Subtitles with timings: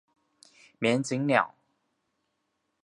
[0.79, 1.53] 胡锦鸟。